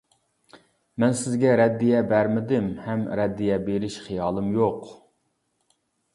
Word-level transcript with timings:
مەن 1.03 1.11
سىزگە 1.19 1.51
رەددىيە 1.61 1.99
بەرمىدىم، 2.13 2.71
ھەم 2.87 3.05
رەددىيە 3.21 3.59
بېرىش 3.69 4.01
خىيالىم 4.09 4.51
يوق. 4.59 4.91